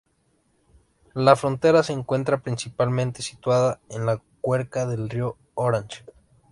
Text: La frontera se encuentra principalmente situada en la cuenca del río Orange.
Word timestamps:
La 1.13 1.35
frontera 1.35 1.83
se 1.83 1.93
encuentra 1.93 2.39
principalmente 2.41 3.21
situada 3.21 3.79
en 3.89 4.07
la 4.07 4.19
cuenca 4.41 4.87
del 4.87 5.07
río 5.11 5.37
Orange. 5.53 6.03